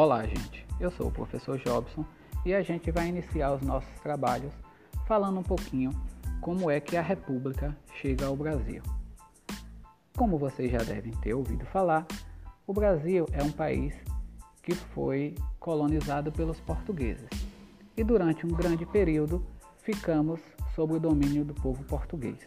Olá, 0.00 0.24
gente. 0.24 0.64
Eu 0.78 0.92
sou 0.92 1.08
o 1.08 1.10
professor 1.10 1.58
Jobson 1.58 2.04
e 2.46 2.54
a 2.54 2.62
gente 2.62 2.88
vai 2.92 3.08
iniciar 3.08 3.52
os 3.52 3.62
nossos 3.62 3.92
trabalhos 3.98 4.52
falando 5.08 5.40
um 5.40 5.42
pouquinho 5.42 5.90
como 6.40 6.70
é 6.70 6.78
que 6.78 6.96
a 6.96 7.02
República 7.02 7.76
chega 8.00 8.26
ao 8.26 8.36
Brasil. 8.36 8.80
Como 10.16 10.38
vocês 10.38 10.70
já 10.70 10.78
devem 10.78 11.10
ter 11.14 11.34
ouvido 11.34 11.66
falar, 11.66 12.06
o 12.64 12.72
Brasil 12.72 13.26
é 13.32 13.42
um 13.42 13.50
país 13.50 13.92
que 14.62 14.72
foi 14.72 15.34
colonizado 15.58 16.30
pelos 16.30 16.60
portugueses 16.60 17.28
e 17.96 18.04
durante 18.04 18.46
um 18.46 18.50
grande 18.50 18.86
período 18.86 19.44
ficamos 19.78 20.38
sob 20.76 20.94
o 20.94 21.00
domínio 21.00 21.44
do 21.44 21.54
povo 21.54 21.82
português. 21.82 22.38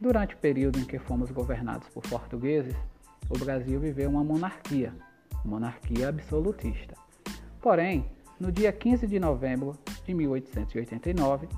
Durante 0.00 0.34
o 0.34 0.38
período 0.38 0.78
em 0.78 0.86
que 0.86 0.98
fomos 0.98 1.30
governados 1.30 1.86
por 1.90 2.02
portugueses, 2.04 2.74
o 3.28 3.38
Brasil 3.38 3.78
viveu 3.78 4.08
uma 4.08 4.24
monarquia, 4.24 4.94
monarquia 5.44 6.08
absolutista. 6.08 6.94
Porém, 7.60 8.06
no 8.38 8.52
dia 8.52 8.72
15 8.72 9.06
de 9.06 9.18
novembro 9.18 9.76
de 10.06 10.14
1889, 10.14 11.48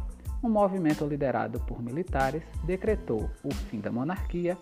um 0.43 0.49
movimento 0.49 1.07
liderado 1.07 1.61
por 1.61 1.83
militares 1.83 2.43
decretou 2.65 3.31
o 3.45 3.53
fim 3.53 3.81
da 3.81 3.93
monarquia 3.93 4.57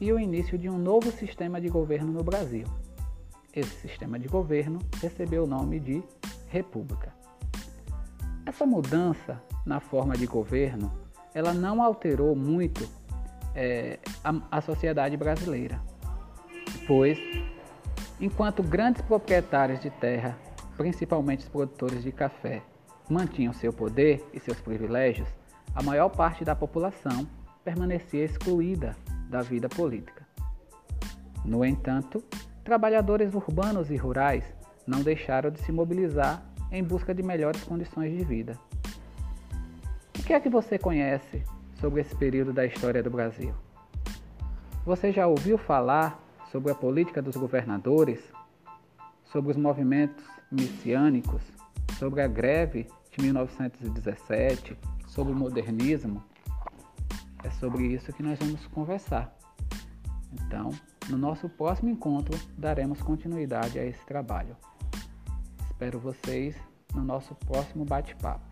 e 0.00 0.12
o 0.12 0.18
início 0.18 0.58
de 0.58 0.68
um 0.68 0.78
novo 0.78 1.12
sistema 1.12 1.60
de 1.60 1.68
governo 1.68 2.12
no 2.12 2.24
Brasil. 2.24 2.66
Esse 3.54 3.88
sistema 3.88 4.18
de 4.18 4.26
governo 4.26 4.80
recebeu 5.00 5.44
o 5.44 5.46
nome 5.46 5.78
de 5.78 6.02
República. 6.48 7.14
Essa 8.44 8.66
mudança 8.66 9.40
na 9.64 9.78
forma 9.78 10.16
de 10.16 10.26
governo, 10.26 10.92
ela 11.32 11.54
não 11.54 11.82
alterou 11.82 12.34
muito 12.34 12.88
é, 13.54 13.98
a, 14.24 14.58
a 14.58 14.60
sociedade 14.60 15.16
brasileira, 15.16 15.80
pois 16.86 17.18
Enquanto 18.20 18.62
grandes 18.62 19.00
proprietários 19.00 19.80
de 19.80 19.88
terra, 19.88 20.36
principalmente 20.76 21.44
os 21.44 21.48
produtores 21.48 22.02
de 22.02 22.12
café, 22.12 22.62
mantinham 23.08 23.54
seu 23.54 23.72
poder 23.72 24.22
e 24.34 24.38
seus 24.38 24.60
privilégios, 24.60 25.26
a 25.74 25.82
maior 25.82 26.10
parte 26.10 26.44
da 26.44 26.54
população 26.54 27.26
permanecia 27.64 28.22
excluída 28.22 28.94
da 29.30 29.40
vida 29.40 29.70
política. 29.70 30.26
No 31.46 31.64
entanto, 31.64 32.22
trabalhadores 32.62 33.34
urbanos 33.34 33.90
e 33.90 33.96
rurais 33.96 34.44
não 34.86 35.00
deixaram 35.00 35.50
de 35.50 35.60
se 35.62 35.72
mobilizar 35.72 36.42
em 36.70 36.84
busca 36.84 37.14
de 37.14 37.22
melhores 37.22 37.64
condições 37.64 38.14
de 38.14 38.22
vida. 38.22 38.58
O 40.18 40.22
que 40.22 40.34
é 40.34 40.40
que 40.40 40.50
você 40.50 40.78
conhece 40.78 41.42
sobre 41.80 42.02
esse 42.02 42.14
período 42.14 42.52
da 42.52 42.66
história 42.66 43.02
do 43.02 43.10
Brasil? 43.10 43.54
Você 44.84 45.10
já 45.10 45.26
ouviu 45.26 45.56
falar 45.56 46.29
sobre 46.50 46.72
a 46.72 46.74
política 46.74 47.22
dos 47.22 47.36
governadores, 47.36 48.20
sobre 49.24 49.52
os 49.52 49.56
movimentos 49.56 50.24
messiânicos, 50.50 51.42
sobre 51.98 52.22
a 52.22 52.26
greve 52.26 52.86
de 53.10 53.22
1917, 53.22 54.76
sobre 55.06 55.32
o 55.32 55.36
modernismo. 55.36 56.22
É 57.42 57.50
sobre 57.50 57.86
isso 57.86 58.12
que 58.12 58.22
nós 58.22 58.38
vamos 58.38 58.66
conversar. 58.68 59.34
Então, 60.32 60.70
no 61.08 61.16
nosso 61.16 61.48
próximo 61.48 61.90
encontro, 61.90 62.38
daremos 62.56 63.00
continuidade 63.00 63.78
a 63.78 63.84
esse 63.84 64.04
trabalho. 64.04 64.56
Espero 65.66 65.98
vocês 65.98 66.56
no 66.94 67.02
nosso 67.02 67.34
próximo 67.34 67.84
bate-papo. 67.84 68.44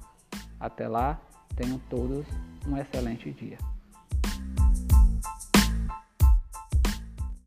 Até 0.59 0.89
lá, 0.89 1.21
tenham 1.55 1.79
todos 1.91 2.27
um 2.67 2.77
excelente 2.77 3.31
dia. 3.33 3.59